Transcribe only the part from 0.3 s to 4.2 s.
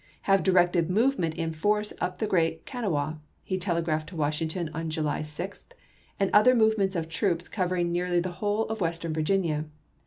di rected movement in force up the Great Kanawha," he telegraphed to